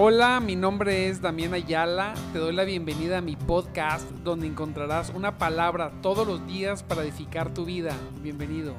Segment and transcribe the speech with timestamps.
[0.00, 2.14] Hola, mi nombre es Damián Ayala.
[2.32, 7.02] Te doy la bienvenida a mi podcast donde encontrarás una palabra todos los días para
[7.02, 7.96] edificar tu vida.
[8.22, 8.76] Bienvenido.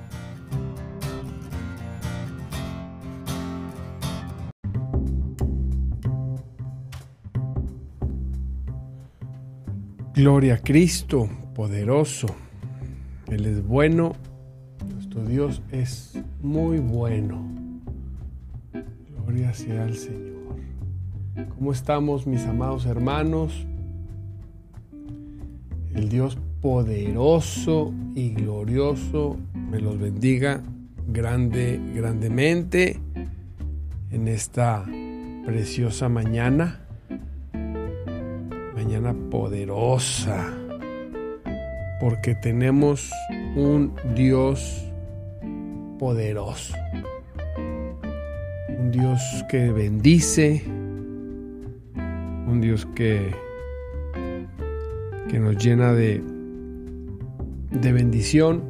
[10.14, 12.28] Gloria a Cristo, poderoso.
[13.28, 14.14] Él es bueno.
[14.94, 17.46] Nuestro Dios es muy bueno.
[19.18, 20.29] Gloria sea al Señor.
[21.48, 23.66] ¿Cómo estamos mis amados hermanos?
[25.94, 30.62] El Dios poderoso y glorioso me los bendiga
[31.08, 33.00] grande, grandemente
[34.12, 34.86] en esta
[35.46, 36.86] preciosa mañana.
[38.76, 40.54] Mañana poderosa.
[42.00, 43.12] Porque tenemos
[43.56, 44.86] un Dios
[46.00, 46.74] poderoso.
[48.70, 50.64] Un Dios que bendice,
[52.50, 53.32] un Dios que,
[55.30, 56.24] que nos llena de,
[57.72, 58.64] de bendición.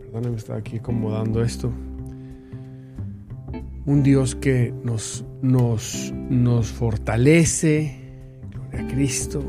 [0.00, 1.72] Perdónenme, estaba aquí acomodando esto.
[3.86, 8.00] Un Dios que nos, nos, nos fortalece.
[8.72, 9.44] A Cristo.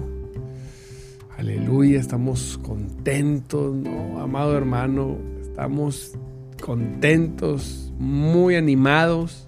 [1.37, 3.75] Aleluya, estamos contentos.
[4.19, 6.17] Amado hermano, estamos
[6.61, 9.47] contentos, muy animados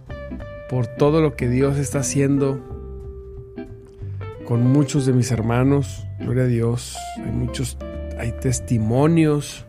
[0.67, 2.76] por todo lo que Dios está haciendo
[4.47, 6.07] con muchos de mis hermanos.
[6.19, 6.95] Gloria a Dios.
[7.17, 7.77] Hay muchos,
[8.17, 9.65] hay testimonios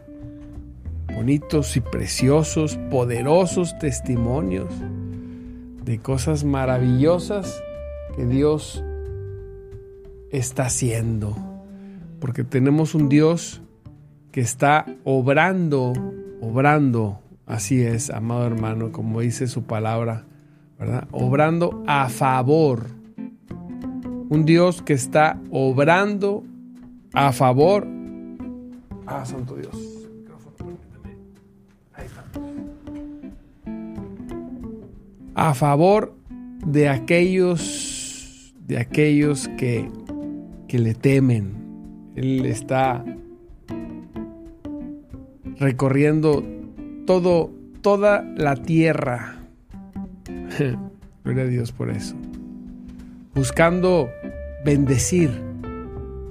[1.12, 4.68] bonitos y preciosos, poderosos testimonios
[5.84, 7.60] de cosas maravillosas
[8.14, 8.84] que Dios
[10.30, 11.36] está haciendo.
[12.20, 13.60] Porque tenemos un Dios
[14.30, 15.92] que está obrando,
[16.40, 20.24] obrando, así es, amado hermano, como dice su palabra,
[20.78, 21.08] ¿verdad?
[21.10, 22.97] Obrando a favor
[24.28, 26.44] un Dios que está obrando
[27.12, 27.86] a favor.
[29.06, 29.74] Ah, santo Dios.
[31.94, 32.24] Ahí está.
[35.34, 36.14] A favor
[36.66, 39.88] de aquellos, de aquellos que,
[40.66, 41.56] que le temen.
[42.16, 43.04] Él está
[45.58, 46.44] recorriendo
[47.06, 47.50] todo,
[47.80, 49.36] toda la tierra.
[51.24, 52.16] Gloria a Dios por eso
[53.38, 54.10] buscando
[54.64, 55.30] bendecir,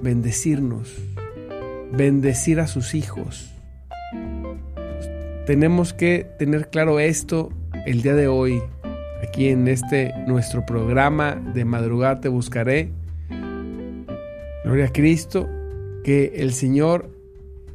[0.02, 0.94] bendecirnos,
[1.90, 3.50] bendecir a sus hijos.
[5.46, 7.48] Tenemos que tener claro esto
[7.86, 8.60] el día de hoy,
[9.26, 12.90] aquí en este nuestro programa de madrugada te buscaré.
[14.64, 15.48] Gloria a Cristo,
[16.04, 17.08] que el Señor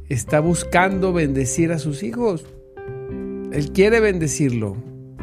[0.08, 2.46] está buscando bendecir a sus hijos.
[3.50, 4.76] Él quiere bendecirlo.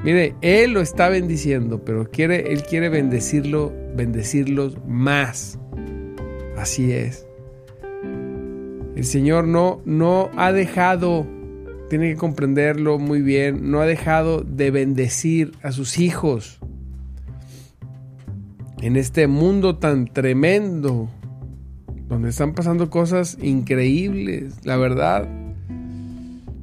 [0.03, 5.59] Mire, Él lo está bendiciendo, pero quiere, Él quiere bendecirlo, bendecirlos más.
[6.57, 7.25] Así es.
[8.95, 11.25] El Señor no, no ha dejado,
[11.89, 16.59] tiene que comprenderlo muy bien, no ha dejado de bendecir a sus hijos.
[18.81, 21.09] En este mundo tan tremendo,
[22.07, 25.27] donde están pasando cosas increíbles, la verdad.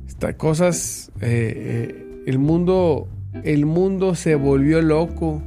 [0.07, 3.09] Estas cosas, eh, eh, el mundo
[3.45, 5.43] el mundo se volvió loco.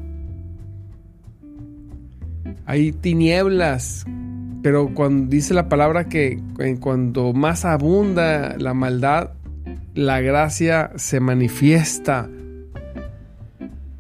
[2.66, 4.06] Hay tinieblas,
[4.62, 6.40] pero cuando dice la palabra que
[6.80, 9.32] cuando más abunda la maldad,
[9.94, 12.30] la gracia se manifiesta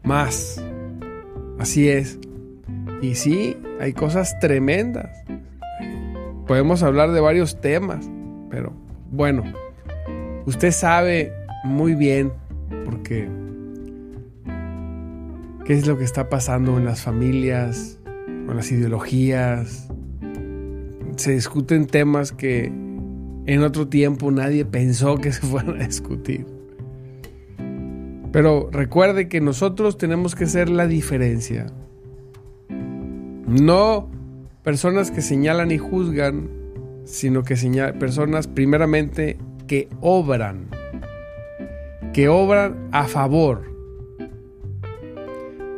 [0.04, 0.64] más.
[1.60, 2.20] Así es.
[3.02, 5.10] Y sí, hay cosas tremendas.
[6.48, 8.08] Podemos hablar de varios temas,
[8.50, 8.74] pero
[9.12, 9.44] bueno,
[10.46, 11.34] usted sabe
[11.64, 12.32] muy bien,
[12.86, 13.30] porque
[15.66, 18.00] qué es lo que está pasando en las familias,
[18.56, 19.88] las ideologías.
[21.16, 26.46] Se discuten temas que en otro tiempo nadie pensó que se fueran a discutir.
[28.32, 31.68] Pero recuerde que nosotros tenemos que ser la diferencia.
[33.48, 34.10] No
[34.64, 36.50] personas que señalan y juzgan,
[37.04, 37.56] sino que
[38.00, 39.38] personas primeramente
[39.68, 40.68] que obran,
[42.14, 43.72] que obran a favor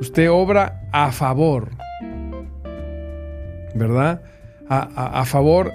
[0.04, 1.70] Usted obra a favor,
[3.76, 4.22] ¿verdad?
[4.70, 5.72] A, favor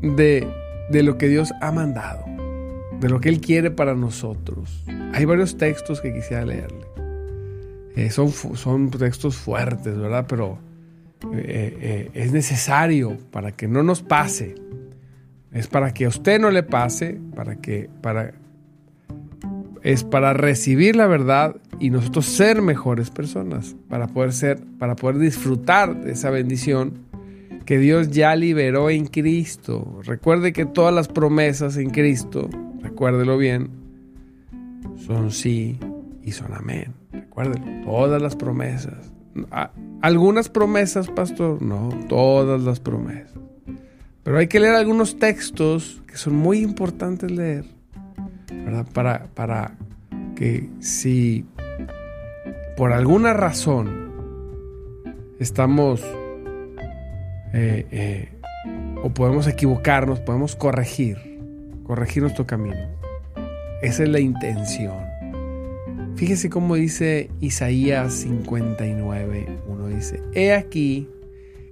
[0.00, 0.48] de,
[0.90, 2.24] lo que Dios ha mandado,
[2.98, 4.84] de lo que Él quiere para nosotros.
[5.12, 6.86] Hay varios textos que quisiera leerle.
[7.94, 10.26] Eh, son, son textos fuertes, ¿verdad?
[10.26, 10.58] Pero
[11.34, 14.54] eh, eh, es necesario para que no nos pase.
[15.52, 18.32] Es para que a usted no le pase, para que, para,
[19.82, 25.18] es para recibir la verdad y nosotros ser mejores personas para poder ser, para poder
[25.18, 27.11] disfrutar de esa bendición
[27.64, 30.00] que Dios ya liberó en Cristo.
[30.04, 32.48] Recuerde que todas las promesas en Cristo,
[32.80, 33.70] recuérdelo bien,
[34.96, 35.78] son sí
[36.22, 36.94] y son amén.
[37.12, 39.12] Recuérdelo, todas las promesas.
[40.00, 43.38] Algunas promesas, pastor, no, todas las promesas.
[44.22, 47.64] Pero hay que leer algunos textos que son muy importantes leer,
[48.64, 48.86] ¿verdad?
[48.92, 49.76] Para, para
[50.36, 51.44] que si
[52.76, 54.12] por alguna razón
[55.38, 56.02] estamos
[57.52, 58.28] eh, eh,
[59.02, 61.18] o podemos equivocarnos, podemos corregir,
[61.84, 62.88] corregir nuestro camino.
[63.82, 64.94] Esa es la intención.
[66.16, 71.08] Fíjese cómo dice Isaías 59, uno dice, he aquí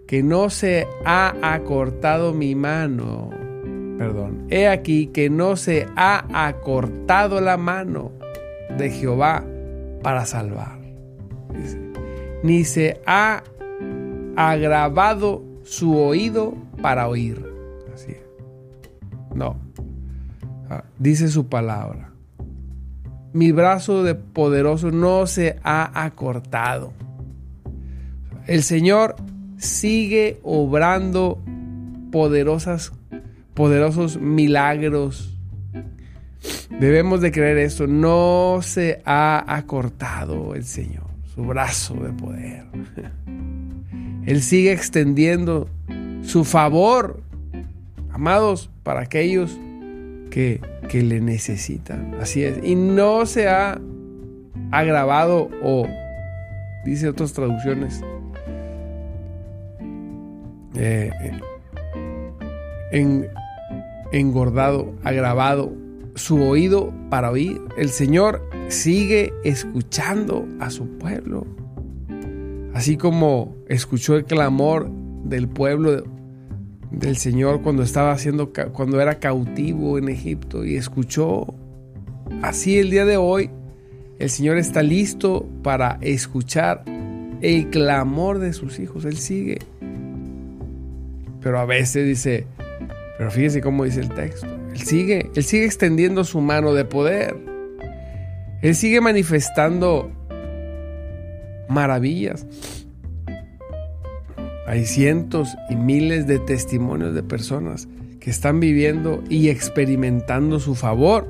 [0.07, 3.31] que no se ha acortado mi mano,
[3.97, 8.11] perdón, he aquí que no se ha acortado la mano
[8.77, 9.45] de Jehová
[10.03, 10.81] para salvar.
[12.43, 13.45] ni se ha
[14.35, 17.47] agravado su oído para oír.
[17.95, 18.17] Así
[19.35, 19.57] No.
[20.69, 22.11] Ah, dice su palabra.
[23.33, 26.93] Mi brazo de poderoso no se ha acortado.
[28.49, 29.15] El Señor
[29.59, 31.41] sigue obrando
[32.11, 32.93] poderosas,
[33.55, 35.39] poderosos milagros.
[36.81, 37.87] Debemos de creer esto.
[37.87, 42.65] No se ha acortado el Señor, su brazo de poder.
[44.31, 45.69] Él sigue extendiendo
[46.23, 47.21] su favor,
[48.13, 49.59] amados, para aquellos
[50.31, 50.61] que,
[50.93, 52.15] le necesitan.
[52.21, 52.61] Así es.
[52.63, 53.81] Y no se ha
[54.71, 55.85] agravado o,
[56.85, 58.03] dice otras traducciones,
[60.77, 61.11] eh,
[62.93, 63.27] en,
[64.13, 65.73] engordado, agravado
[66.15, 67.61] su oído para oír.
[67.77, 71.49] El Señor sigue escuchando a su pueblo.
[72.75, 74.91] Así como escuchó el clamor
[75.25, 76.05] del pueblo
[76.91, 81.55] del Señor cuando estaba haciendo cuando era cautivo en Egipto y escuchó
[82.43, 83.51] así el día de hoy
[84.19, 86.85] el Señor está listo para escuchar
[87.41, 89.59] el clamor de sus hijos, él sigue.
[91.41, 92.47] Pero a veces dice,
[93.17, 94.47] pero fíjese cómo dice el texto.
[94.75, 97.35] Él sigue, él sigue extendiendo su mano de poder.
[98.61, 100.11] Él sigue manifestando
[101.71, 102.47] maravillas.
[104.67, 107.89] Hay cientos y miles de testimonios de personas
[108.21, 111.27] que están viviendo y experimentando su favor.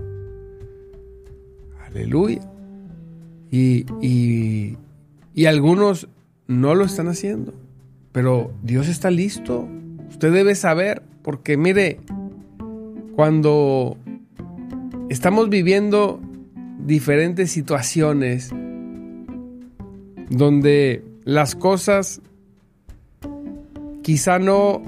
[1.86, 2.40] Aleluya.
[3.50, 4.76] Y, y,
[5.34, 6.08] y, algunos
[6.46, 7.54] no lo están haciendo.
[8.12, 9.68] Pero Dios está listo.
[10.08, 12.00] Usted debe saber, porque mire,
[13.16, 13.96] cuando
[15.08, 16.20] estamos viviendo
[16.84, 18.52] diferentes situaciones,
[20.30, 22.22] donde las cosas
[24.02, 24.82] quizá no,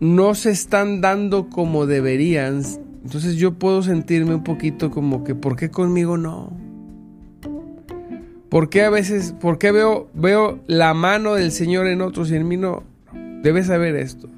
[0.00, 2.62] no se están dando como deberían,
[3.04, 6.56] entonces yo puedo sentirme un poquito como que, ¿por qué conmigo no?
[8.48, 12.36] ¿Por qué a veces, por qué veo, veo la mano del Señor en otros y
[12.36, 12.84] en mí no?
[13.42, 14.28] Debes saber esto.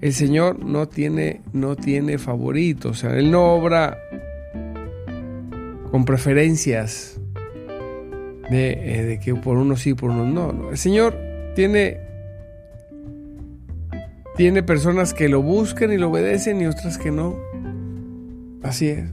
[0.00, 3.98] El Señor no tiene, no tiene favoritos, o sea, Él no obra
[5.90, 7.19] con preferencias.
[8.52, 11.16] Eh, de, que por uno sí, por uno no, El Señor
[11.54, 12.00] tiene,
[14.36, 17.38] tiene personas que lo buscan y lo obedecen y otras que no.
[18.62, 19.04] Así es.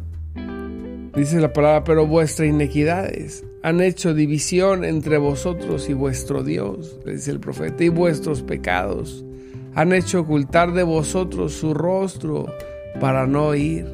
[1.16, 7.32] Dice la palabra, pero vuestras inequidades han hecho división entre vosotros y vuestro Dios, dice
[7.32, 9.24] el profeta, y vuestros pecados
[9.74, 12.48] han hecho ocultar de vosotros su rostro
[13.00, 13.86] para no oír.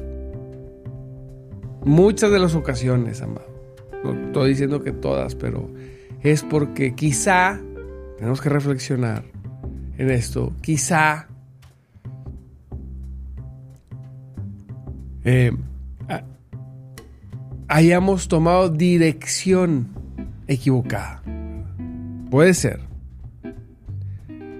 [1.84, 3.53] Muchas de las ocasiones, amado
[4.12, 5.70] no estoy diciendo que todas, pero
[6.22, 7.60] es porque quizá
[8.18, 9.24] tenemos que reflexionar
[9.98, 10.52] en esto.
[10.60, 11.28] Quizá
[15.24, 15.52] eh,
[17.68, 19.88] hayamos tomado dirección
[20.46, 21.22] equivocada.
[22.30, 22.80] Puede ser.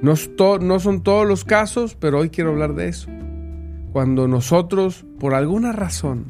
[0.02, 0.14] No,
[0.60, 3.08] no, son todos los casos, pero hoy quiero hablar de eso.
[3.92, 6.26] Cuando nosotros, por alguna razón,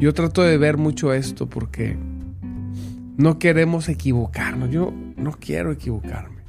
[0.00, 1.96] yo trato de ver mucho esto porque
[3.16, 4.70] no queremos equivocarnos.
[4.70, 6.42] Yo no quiero equivocarme.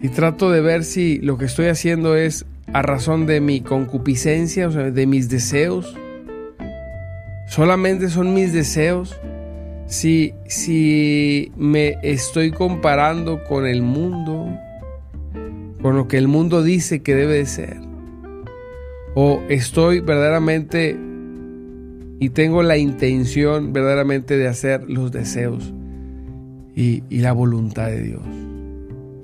[0.00, 4.68] Y trato de ver si lo que estoy haciendo es a razón de mi concupiscencia,
[4.68, 5.96] o sea, de mis deseos.
[7.48, 9.18] Solamente son mis deseos.
[9.86, 14.46] Si, si me estoy comparando con el mundo,
[15.80, 17.78] con lo que el mundo dice que debe de ser.
[19.14, 20.96] O estoy verdaderamente
[22.20, 25.72] y tengo la intención verdaderamente de hacer los deseos
[26.74, 28.22] y, la voluntad de Dios.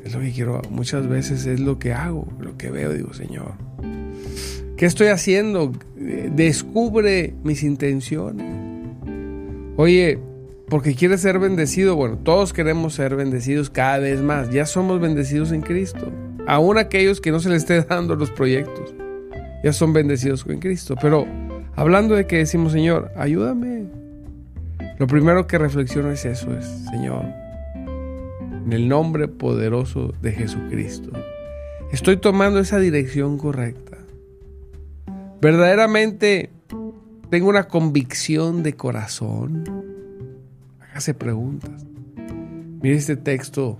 [0.04, 3.54] Es lo que quiero, muchas veces es lo que hago, lo que veo, digo, Señor,
[4.76, 5.72] ¿qué estoy haciendo?
[5.96, 8.46] Descubre mis intenciones.
[9.76, 10.18] Oye,
[10.68, 15.52] porque quieres ser bendecido, bueno, todos queremos ser bendecidos cada vez más, ya somos bendecidos
[15.52, 16.12] en Cristo.
[16.46, 18.94] Aún aquellos que no se les esté dando los proyectos,
[19.62, 20.96] ya son bendecidos con Cristo.
[21.00, 21.26] Pero
[21.76, 23.84] hablando de que decimos, Señor, ayúdame.
[24.98, 27.24] Lo primero que reflexiono es eso, es, Señor,
[28.64, 31.10] en el nombre poderoso de Jesucristo,
[31.92, 33.98] estoy tomando esa dirección correcta.
[35.40, 36.50] Verdaderamente
[37.28, 39.64] tengo una convicción de corazón.
[40.80, 41.84] Hágase preguntas.
[42.80, 43.78] Mire este texto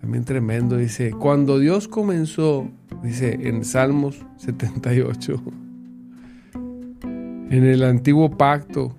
[0.00, 0.76] también tremendo.
[0.76, 2.68] Dice, cuando Dios comenzó,
[3.02, 5.42] dice en Salmos 78,
[7.56, 8.94] en el antiguo pacto,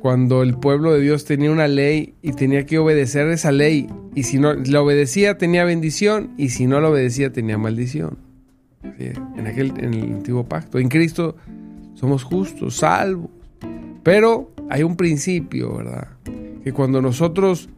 [0.00, 4.22] cuando el pueblo de Dios tenía una ley y tenía que obedecer esa ley, y
[4.22, 8.18] si no la obedecía tenía bendición, y si no la obedecía tenía maldición.
[8.98, 10.78] En, aquel, en el antiguo pacto.
[10.78, 11.34] En Cristo
[11.94, 13.30] somos justos, salvos.
[14.04, 16.08] Pero hay un principio, ¿verdad?
[16.62, 17.68] Que cuando nosotros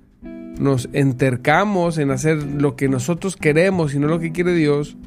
[0.58, 4.99] nos entercamos en hacer lo que nosotros queremos y no lo que quiere Dios,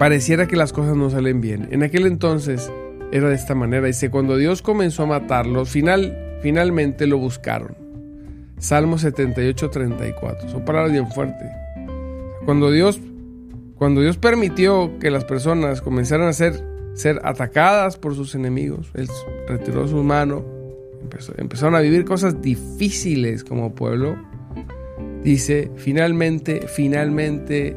[0.00, 1.68] pareciera que las cosas no salen bien.
[1.70, 2.72] En aquel entonces
[3.12, 3.86] era de esta manera.
[3.86, 7.76] Dice, cuando Dios comenzó a matarlos, final, finalmente lo buscaron.
[8.58, 10.48] Salmo 78, 34.
[10.50, 11.48] Son palabras bien fuertes.
[12.44, 13.00] Cuando Dios,
[13.76, 16.62] cuando Dios permitió que las personas comenzaran a ser,
[16.94, 19.08] ser atacadas por sus enemigos, Él
[19.48, 20.60] retiró su mano
[21.36, 24.16] empezaron a vivir cosas difíciles como pueblo,
[25.22, 27.76] dice, finalmente, finalmente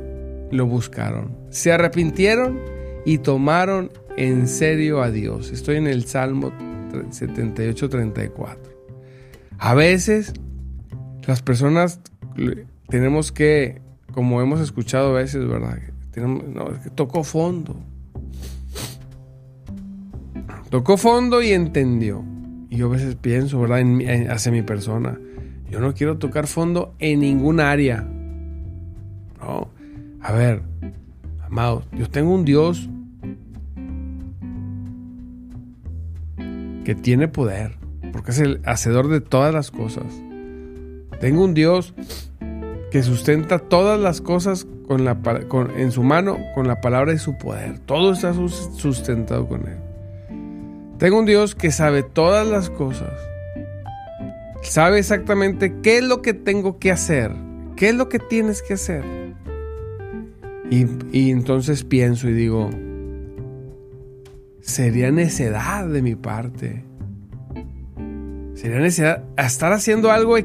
[0.52, 1.36] lo buscaron.
[1.50, 2.60] Se arrepintieron
[3.06, 5.52] y tomaron en serio a Dios.
[5.52, 6.52] Estoy en el Salmo
[6.92, 8.58] 78-34.
[9.58, 10.34] A veces
[11.26, 12.00] las personas
[12.90, 13.82] tenemos que,
[14.14, 15.80] como hemos escuchado a veces, ¿verdad?
[16.12, 16.44] Tenemos,
[16.80, 17.76] que tocó fondo.
[20.70, 22.24] Tocó fondo y entendió.
[22.70, 23.80] Y yo a veces pienso, ¿verdad?
[23.80, 25.20] En, hacia mi persona.
[25.70, 28.08] Yo no quiero tocar fondo en ningún área.
[29.40, 29.70] No.
[30.22, 30.62] A ver,
[31.42, 32.90] amados, yo tengo un Dios
[36.84, 37.78] que tiene poder,
[38.12, 40.06] porque es el hacedor de todas las cosas.
[41.20, 41.94] Tengo un Dios
[42.92, 45.18] que sustenta todas las cosas con la,
[45.76, 47.80] en su mano con la palabra de su poder.
[47.80, 49.78] Todo está sustentado con él.
[51.00, 53.14] Tengo un Dios que sabe todas las cosas.
[54.62, 57.32] Sabe exactamente qué es lo que tengo que hacer.
[57.76, 59.04] ¿Qué es lo que tienes que hacer?
[60.70, 62.70] Y, entonces pienso y digo,
[64.64, 66.84] sería necedad de mi parte.
[68.56, 70.38] Sería necedad estar haciendo algo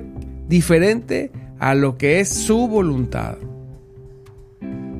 [0.49, 3.39] diferente a lo que es su voluntad.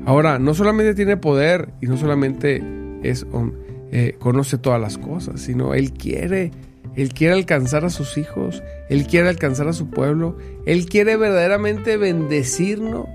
[0.05, 2.63] Ahora, no solamente tiene poder y no solamente
[3.03, 3.27] es
[3.91, 6.51] eh, conoce todas las cosas, sino Él quiere,
[6.95, 11.97] Él quiere alcanzar a sus hijos, Él quiere alcanzar a su pueblo, Él quiere verdaderamente
[11.97, 13.05] bendecirnos.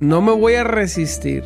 [0.00, 1.42] No me voy a resistir,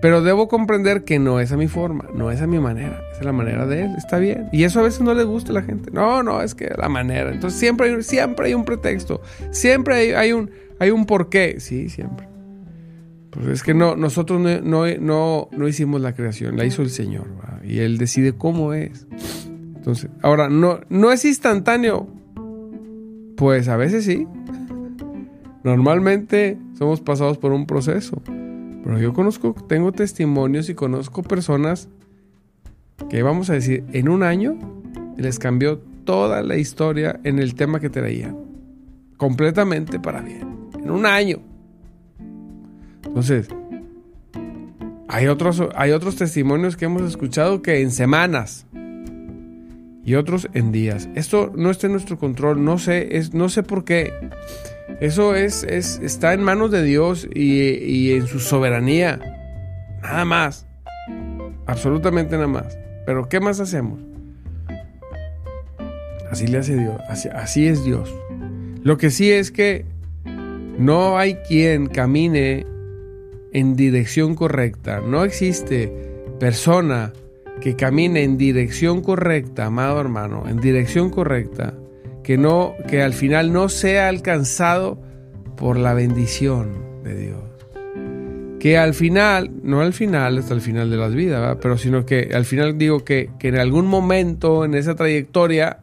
[0.00, 3.20] pero debo comprender que no es a mi forma, no es a mi manera, es
[3.20, 4.48] a la manera de Él, está bien.
[4.50, 5.90] Y eso a veces no le gusta a la gente.
[5.90, 7.30] No, no, es que la manera.
[7.30, 11.90] Entonces siempre hay, siempre hay un pretexto, siempre hay, hay un, hay un porqué, sí,
[11.90, 12.28] siempre.
[13.30, 17.26] Pues es que no, nosotros no, no, no, hicimos la creación, la hizo el Señor.
[17.62, 19.06] Y Él decide cómo es.
[19.76, 22.08] Entonces, ahora, no, no es instantáneo.
[23.36, 24.26] Pues a veces sí.
[25.62, 28.20] Normalmente somos pasados por un proceso.
[28.82, 31.88] Pero yo conozco, tengo testimonios y conozco personas
[33.08, 34.58] que vamos a decir, en un año
[35.16, 38.36] les cambió toda la historia en el tema que traían.
[39.16, 40.70] Completamente para bien.
[40.82, 41.40] En un año.
[43.04, 43.48] Entonces,
[45.08, 48.66] hay otros, hay otros testimonios que hemos escuchado que en semanas
[50.04, 51.08] y otros en días.
[51.14, 54.12] Esto no está en nuestro control, no sé, es, no sé por qué.
[55.00, 59.18] Eso es, es, está en manos de Dios y, en su soberanía.
[60.02, 60.66] Nada más.
[61.66, 62.78] Absolutamente nada más.
[63.06, 64.00] Pero ¿qué más hacemos?
[66.30, 67.00] Así le hace Dios.
[67.08, 68.14] Así, es Dios.
[68.82, 69.84] Lo que sí es que
[70.78, 72.66] no hay quien camine
[73.52, 75.00] en dirección correcta.
[75.00, 75.92] No existe
[76.38, 77.12] persona
[77.60, 81.74] que camine en dirección correcta, amado hermano, en dirección correcta,
[82.22, 85.00] que no que al final no sea alcanzado
[85.56, 87.40] por la bendición de Dios.
[88.58, 92.30] que al final, no al final, hasta el final de las vidas, pero sino que
[92.34, 95.78] al final digo que, que en algún momento en esa trayectoria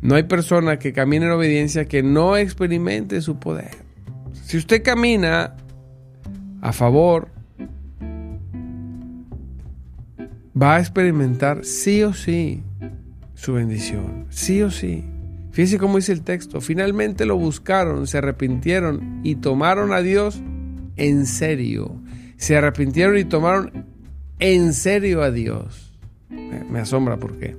[0.00, 3.70] no hay persona que camine en obediencia que no experimente su poder.
[4.32, 5.56] Si usted camina
[6.62, 7.28] a favor,
[10.60, 12.62] va a experimentar sí o sí
[13.42, 15.02] su bendición, sí o sí.
[15.50, 16.60] Fíjese cómo dice el texto.
[16.60, 20.40] Finalmente lo buscaron, se arrepintieron y tomaron a Dios
[20.96, 22.00] en serio.
[22.36, 23.84] Se arrepintieron y tomaron
[24.38, 25.92] en serio a Dios.
[26.30, 27.56] Me asombra porque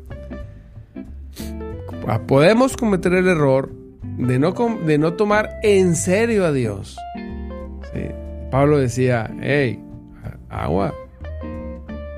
[2.28, 3.70] podemos cometer el error
[4.18, 4.54] de no,
[4.86, 6.98] de no tomar en serio a Dios.
[8.52, 9.84] Pablo decía, hey,
[10.50, 10.94] agua,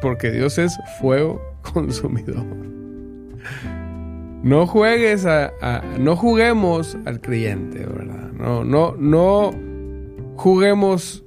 [0.03, 1.41] porque Dios es fuego
[1.73, 2.74] consumidor.
[4.45, 8.31] No juegues a, no juguemos al creyente, ¿verdad?
[8.31, 9.49] No, no, no
[10.35, 11.25] juguemos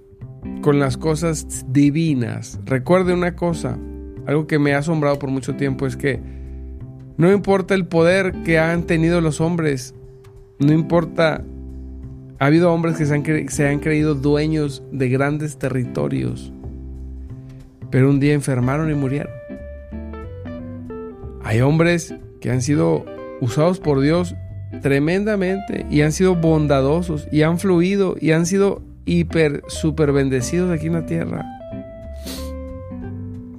[0.62, 2.60] con las cosas divinas.
[2.64, 3.76] Recuerde una cosa,
[4.25, 6.20] algo que me ha asombrado por mucho tiempo es que
[7.16, 9.96] no importa el poder que han tenido los hombres,
[10.60, 11.42] no importa,
[12.38, 16.52] ha habido hombres que se han, se han creído dueños de grandes territorios,
[17.90, 19.32] pero un día enfermaron y murieron.
[21.42, 23.04] Hay hombres que han sido
[23.40, 24.35] usados por Dios
[24.83, 30.87] tremendamente y han sido bondadosos y han fluido y han sido hiper, super bendecidos aquí
[30.87, 31.45] en la tierra.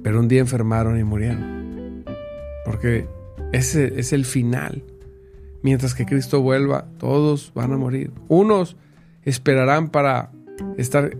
[0.02, 2.04] Pero un día enfermaron y murieron.
[2.64, 3.06] Porque
[3.52, 4.82] ese es el final.
[5.62, 8.12] Mientras que Cristo vuelva, todos van a morir.
[8.28, 8.76] Unos
[9.24, 10.30] esperarán para
[10.78, 11.16] estar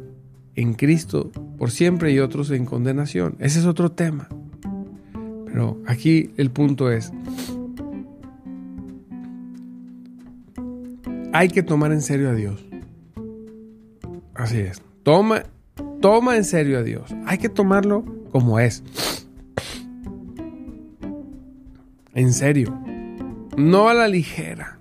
[0.55, 3.37] en Cristo por siempre y otros en condenación.
[3.39, 4.29] Ese es otro tema.
[5.51, 7.13] Pero aquí el punto es,
[11.33, 12.65] hay que tomar en serio a Dios.
[14.35, 14.83] Así es.
[15.03, 15.45] Toma,
[16.01, 17.15] toma en serio a Dios.
[17.27, 18.83] Hay que tomarlo como es.
[22.15, 22.79] En serio.
[23.57, 24.79] No a la ligera.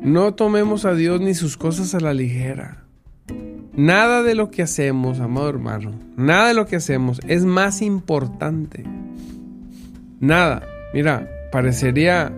[0.00, 2.84] No tomemos a Dios ni sus cosas a la ligera.
[3.74, 8.84] Nada de lo que hacemos, amado hermano, nada de lo que hacemos es más importante.
[10.22, 10.62] Nada.
[10.94, 12.32] Mira, parecería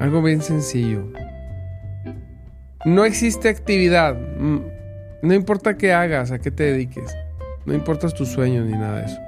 [0.00, 1.04] algo bien sencillo.
[2.84, 4.16] No existe actividad.
[4.16, 4.58] Mm,
[5.22, 7.14] no importa qué hagas, a qué te dediques.
[7.66, 9.20] No importa tus sueños ni nada de eso.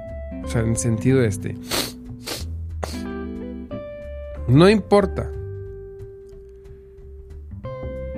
[0.43, 1.55] O sea, en sentido este.
[4.49, 5.31] No importa.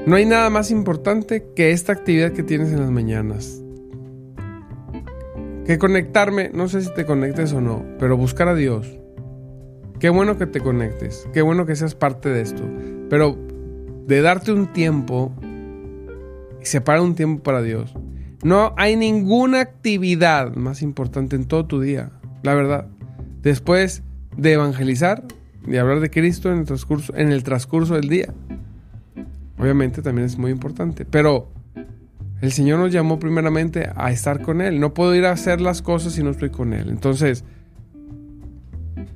[0.07, 3.60] No hay nada más importante que esta actividad que tienes en las mañanas.
[5.65, 8.87] Que conectarme, no sé si te conectes o no, pero buscar a Dios.
[9.99, 12.63] Qué bueno que te conectes, qué bueno que seas parte de esto,
[13.09, 13.37] pero
[14.07, 15.31] de darte un tiempo
[16.59, 17.93] y separar un tiempo para Dios.
[18.43, 22.09] No hay ninguna actividad más importante en todo tu día,
[22.41, 22.87] la verdad.
[23.43, 24.01] Después
[24.35, 25.23] de evangelizar,
[25.67, 28.33] y hablar de Cristo en el transcurso, en el transcurso del día.
[29.57, 31.49] Obviamente también es muy importante, pero
[32.41, 34.79] el Señor nos llamó primeramente a estar con Él.
[34.79, 36.89] No puedo ir a hacer las cosas si no estoy con Él.
[36.89, 37.43] Entonces,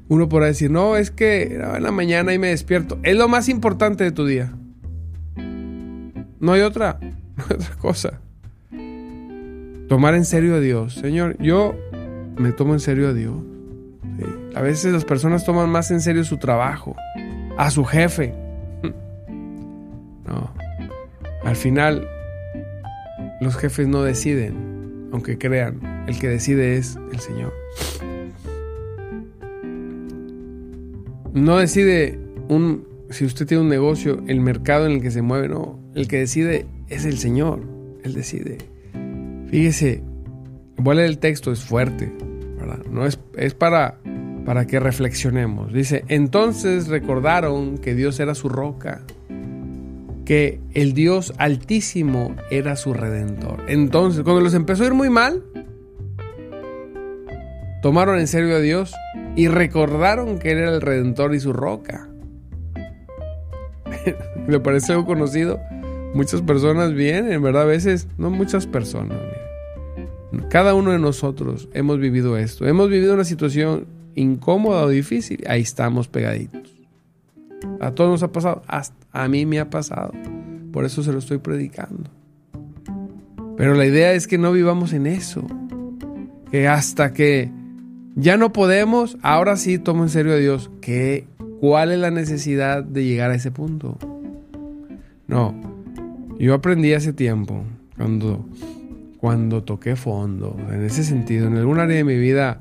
[0.08, 3.00] uno podrá decir, no, es que en la mañana y me despierto.
[3.02, 4.54] Es lo más importante de tu día.
[6.40, 7.00] No hay otra,
[7.36, 8.22] no hay otra cosa.
[9.90, 10.94] Tomar en serio a Dios.
[10.94, 11.76] Señor, yo
[12.38, 13.36] me tomo en serio a Dios.
[14.56, 16.96] A veces las personas toman más en serio su trabajo,
[17.58, 18.34] a su jefe.
[20.28, 20.52] No.
[21.44, 22.08] Al final,
[23.42, 27.54] los jefes no deciden, aunque crean, el que decide es el Señor.
[31.34, 35.50] No decide un, si usted tiene un negocio, el mercado en el que se mueve,
[35.50, 35.80] no.
[35.96, 37.62] El que decide es el Señor.
[38.04, 38.58] Él decide.
[39.48, 40.02] Fíjese,
[40.84, 42.12] leer el texto, es fuerte.
[42.90, 44.00] No es, es para
[44.46, 45.74] para que reflexionemos.
[45.74, 49.02] Dice, entonces recordaron que Dios era su roca,
[50.26, 53.64] que el Dios altísimo era su redentor.
[53.68, 55.44] Entonces, cuando los empezó a ir muy mal,
[57.82, 58.94] tomaron en serio a Dios
[59.36, 62.10] y recordaron que Él era el redentor y su roca.
[64.48, 65.60] Me parece algo conocido.
[66.14, 67.64] Muchas personas vienen, ¿verdad?
[67.64, 69.20] A veces, no muchas personas.
[70.50, 72.66] Cada uno de nosotros hemos vivido esto.
[72.66, 76.75] Hemos vivido una situación incómoda o difícil, ahí estamos pegaditos.
[77.80, 78.64] A todos nos ha pasado,
[79.12, 80.12] a mí me ha pasado.
[80.72, 82.10] Por eso se lo estoy predicando.
[83.58, 85.46] Pero la idea es que no vivamos en eso.
[86.52, 87.52] Que hasta que
[88.16, 90.72] ya no podemos, ahora sí tomo en serio a Dios.
[90.82, 91.28] que
[91.60, 93.98] ¿Cuál es la necesidad de llegar a ese punto?
[95.28, 95.56] No,
[96.38, 97.64] yo aprendí hace tiempo
[97.98, 98.46] cuando,
[99.18, 100.58] cuando toqué fondo.
[100.72, 102.60] En ese sentido, en algún área de mi vida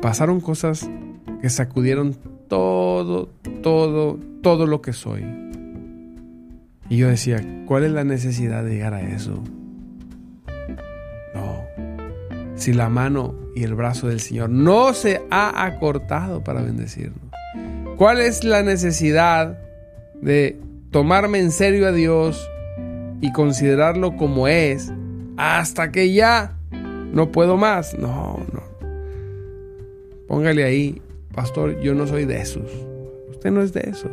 [0.00, 0.88] pasaron cosas
[1.40, 2.16] que sacudieron
[2.50, 3.30] todo,
[3.62, 5.24] todo, todo lo que soy.
[6.90, 9.42] Y yo decía, ¿cuál es la necesidad de llegar a eso?
[11.34, 11.64] No.
[12.56, 17.20] Si la mano y el brazo del Señor no se ha acortado para bendecirnos.
[17.96, 19.56] ¿Cuál es la necesidad
[20.20, 20.58] de
[20.90, 22.50] tomarme en serio a Dios
[23.20, 24.92] y considerarlo como es
[25.36, 27.96] hasta que ya no puedo más?
[27.96, 28.62] No, no.
[30.26, 31.00] Póngale ahí,
[31.32, 32.70] pastor, yo no soy de esos.
[33.28, 34.10] Usted no es de esos.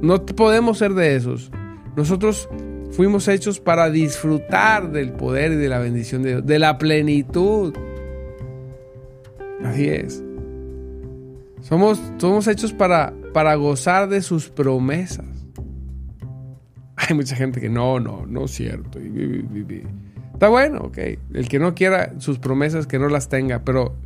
[0.00, 1.50] No podemos ser de esos.
[1.96, 2.48] Nosotros
[2.92, 7.74] fuimos hechos para disfrutar del poder y de la bendición de Dios, de la plenitud.
[9.64, 10.22] Así es.
[11.60, 15.26] Somos, somos hechos para, para gozar de sus promesas.
[16.96, 18.98] Hay mucha gente que no, no, no es cierto.
[20.32, 20.98] Está bueno, ok.
[21.34, 23.96] El que no quiera sus promesas, que no las tenga, pero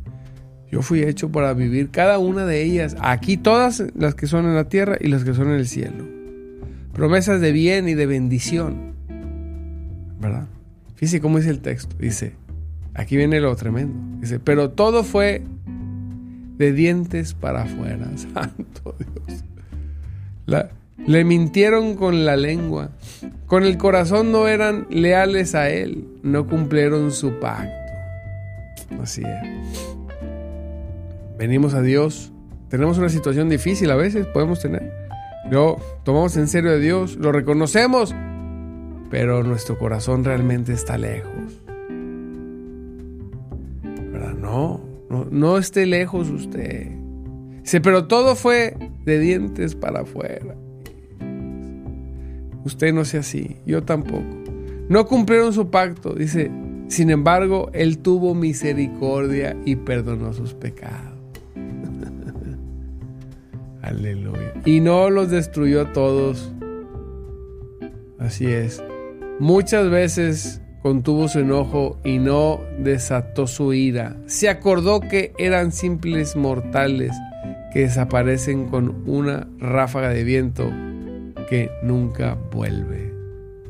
[0.73, 2.95] yo fui hecho para vivir cada una de ellas.
[2.99, 6.03] Aquí todas las que son en la tierra y las que son en el cielo
[6.93, 8.93] promesas de bien y de bendición.
[10.19, 10.47] ¿Verdad?
[10.95, 11.95] Fíjese cómo dice el texto.
[11.99, 12.33] Dice,
[12.95, 14.19] aquí viene lo tremendo.
[14.19, 15.43] Dice, pero todo fue
[16.57, 18.09] de dientes para afuera.
[18.15, 19.43] Santo Dios.
[21.05, 22.89] le mintieron con la lengua.
[23.45, 26.07] Con el corazón no eran leales a Él.
[26.23, 27.69] No cumplieron su pacto.
[28.99, 30.02] Así es.
[31.43, 32.31] Venimos a Dios.
[32.69, 34.93] Tenemos una situación difícil a veces, podemos tener.
[35.51, 35.75] Lo
[36.05, 38.15] tomamos en serio a Dios, lo reconocemos,
[39.09, 41.61] pero nuestro corazón realmente está lejos.
[44.13, 44.35] ¿Verdad?
[44.35, 44.79] No,
[45.31, 46.91] no, esté lejos usted.
[47.61, 50.55] Dice, pero todo fue de dientes para afuera.
[52.63, 54.37] Usted no sea así, yo tampoco.
[54.87, 56.49] No cumplieron su pacto, dice.
[56.87, 61.12] Sin embargo, Él tuvo misericordia y perdonó sus pecados.
[63.83, 64.53] Aleluya.
[64.65, 66.51] Y no los destruyó a todos.
[68.17, 68.81] Así es.
[69.39, 74.15] Muchas veces contuvo su enojo y no desató su ira.
[74.25, 77.11] Se acordó que eran simples mortales
[77.73, 80.71] que desaparecen con una ráfaga de viento
[81.49, 83.13] que nunca vuelve.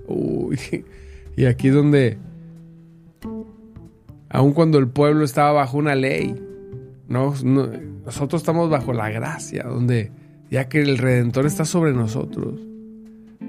[0.08, 0.60] Uy,
[1.36, 2.18] y aquí donde,
[4.30, 6.36] aun cuando el pueblo estaba bajo una ley,
[7.08, 7.34] no,
[8.06, 10.12] nosotros estamos bajo la gracia, donde
[10.50, 12.60] ya que el Redentor está sobre nosotros.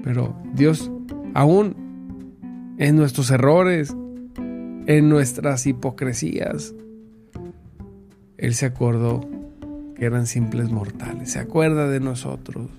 [0.03, 0.91] Pero Dios,
[1.33, 3.95] aún en nuestros errores,
[4.87, 6.73] en nuestras hipocresías,
[8.37, 9.27] Él se acordó
[9.95, 11.31] que eran simples mortales.
[11.31, 12.69] Se acuerda de nosotros.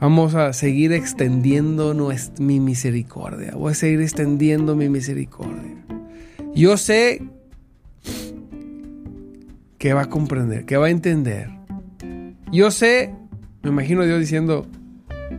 [0.00, 1.94] Vamos a seguir extendiendo
[2.38, 3.54] mi misericordia.
[3.54, 5.84] Voy a seguir extendiendo mi misericordia.
[6.54, 7.22] Yo sé
[9.84, 11.50] que va a comprender, que va a entender.
[12.50, 13.14] Yo sé,
[13.62, 14.66] me imagino Dios diciendo,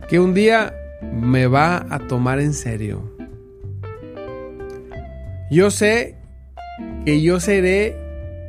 [0.08, 3.12] que un día me va a tomar en serio.
[5.50, 6.14] Yo sé
[7.04, 7.96] que yo seré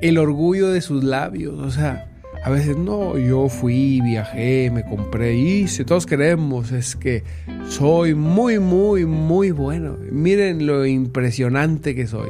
[0.04, 1.58] el orgullo de sus labios.
[1.58, 2.12] O sea,
[2.44, 7.24] a veces no, yo fui, viajé, me compré, hice, todos queremos, es que
[7.70, 9.98] soy muy, muy, muy bueno.
[10.12, 12.30] Miren lo impresionante que soy.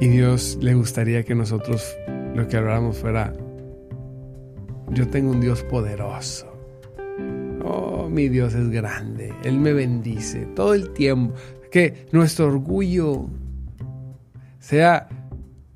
[0.00, 1.96] Y Dios le gustaría que nosotros
[2.34, 3.34] lo que habláramos fuera,
[4.92, 6.46] yo tengo un Dios poderoso.
[7.64, 9.34] Oh, mi Dios es grande.
[9.42, 11.34] Él me bendice todo el tiempo.
[11.72, 13.26] Que nuestro orgullo
[14.60, 15.08] sea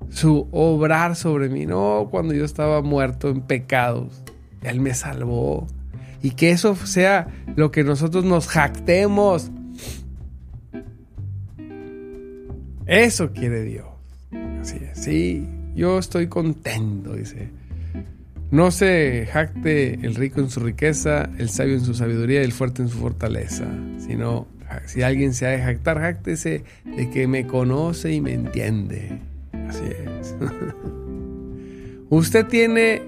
[0.09, 1.67] su obrar sobre mí.
[1.67, 4.23] No, cuando yo estaba muerto en pecados,
[4.63, 5.67] Él me salvó.
[6.23, 9.51] Y que eso sea lo que nosotros nos jactemos.
[12.87, 13.92] Eso quiere Dios.
[15.03, 17.51] Sí, yo estoy contento, dice.
[18.53, 22.53] No se jacte el rico en su riqueza, el sabio en su sabiduría y el
[22.53, 23.65] fuerte en su fortaleza,
[23.99, 24.47] sino
[24.87, 29.19] si alguien se ha de jactar, jáctese de que me conoce y me entiende.
[29.69, 29.83] Así
[30.21, 30.37] es.
[32.09, 33.03] Usted tiene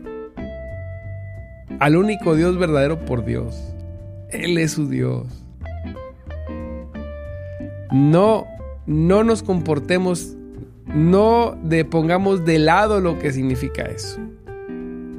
[1.79, 3.73] al único Dios verdadero por Dios.
[4.31, 5.29] Él es su Dios.
[7.93, 8.49] No,
[8.85, 10.37] no nos comportemos
[10.87, 11.57] no
[11.91, 14.21] pongamos de lado lo que significa eso.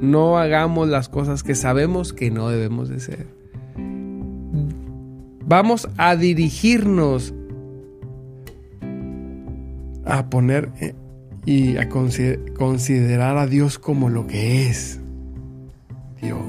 [0.00, 3.26] No hagamos las cosas que sabemos que no debemos de ser.
[5.48, 7.32] Vamos a dirigirnos
[10.04, 10.94] a poner eh,
[11.44, 15.00] y a considerar a Dios como lo que es.
[16.20, 16.40] Dios.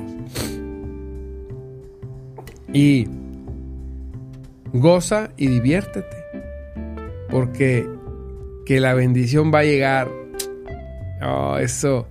[2.73, 3.07] Y
[4.73, 6.17] goza y diviértete.
[7.29, 7.87] Porque
[8.67, 10.09] que la bendición va a llegar.
[11.21, 12.05] Oh, eso.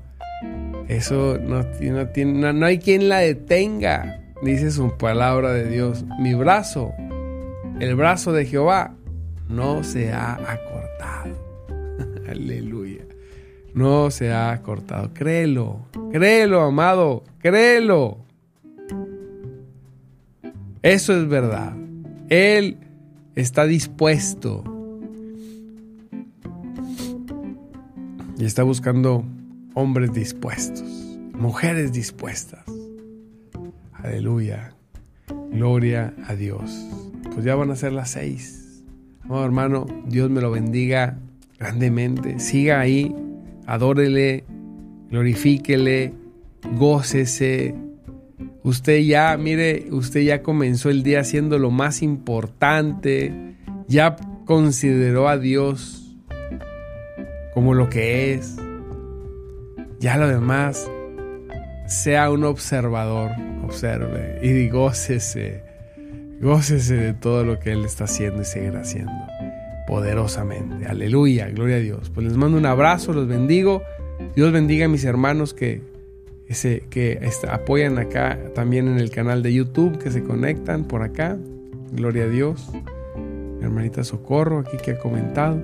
[0.88, 4.22] Eso no, no, tiene, no hay quien la detenga.
[4.42, 6.06] Dice su palabra de Dios.
[6.18, 6.94] Mi brazo,
[7.78, 8.94] el brazo de Jehová,
[9.50, 11.36] no se ha acortado.
[12.30, 13.04] Aleluya.
[13.74, 15.12] No se ha acortado.
[15.12, 15.80] Créelo.
[16.10, 17.22] Créelo, amado.
[17.38, 18.24] Créelo.
[20.80, 21.74] Eso es verdad.
[22.30, 22.78] Él
[23.34, 24.75] está dispuesto.
[28.38, 29.24] Y está buscando
[29.74, 30.82] hombres dispuestos,
[31.32, 32.64] mujeres dispuestas.
[33.92, 34.74] Aleluya.
[35.50, 36.70] Gloria a Dios.
[37.32, 38.84] Pues ya van a ser las seis.
[39.28, 41.18] Oh, hermano, Dios me lo bendiga
[41.58, 42.38] grandemente.
[42.38, 43.14] Siga ahí,
[43.66, 44.44] adórele,
[45.10, 46.12] glorifíquele,
[46.78, 47.74] gócese.
[48.62, 53.56] Usted ya, mire, usted ya comenzó el día haciendo lo más importante.
[53.88, 56.05] Ya consideró a Dios
[57.56, 58.54] como lo que es.
[59.98, 60.90] Ya lo demás,
[61.86, 63.30] sea un observador,
[63.64, 65.62] observe y gócese,
[66.38, 69.12] gócese de todo lo que Él está haciendo y seguirá haciendo
[69.86, 70.84] poderosamente.
[70.84, 72.10] Aleluya, gloria a Dios.
[72.10, 73.82] Pues les mando un abrazo, los bendigo.
[74.34, 75.80] Dios bendiga a mis hermanos que,
[76.90, 81.38] que apoyan acá también en el canal de YouTube, que se conectan por acá.
[81.90, 82.68] Gloria a Dios.
[83.16, 85.62] Mi hermanita Socorro aquí que ha comentado.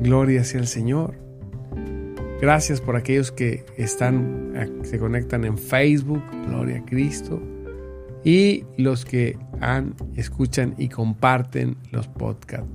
[0.00, 1.23] Gloria sea el Señor.
[2.44, 4.52] Gracias por aquellos que están,
[4.82, 7.42] se conectan en Facebook, Gloria a Cristo.
[8.22, 12.68] Y los que han, escuchan y comparten los podcasts.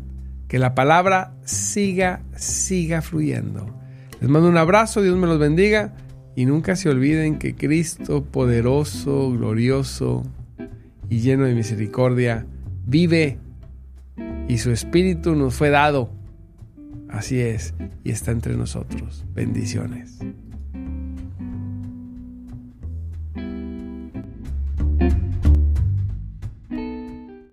[0.47, 3.71] Que la palabra siga, siga fluyendo.
[4.19, 5.93] Les mando un abrazo, Dios me los bendiga.
[6.35, 10.23] Y nunca se olviden que Cristo poderoso, glorioso
[11.11, 12.47] y lleno de misericordia
[12.87, 13.37] vive
[14.47, 16.09] y su espíritu nos fue dado
[17.09, 19.25] Así es, y está entre nosotros.
[19.33, 20.19] Bendiciones.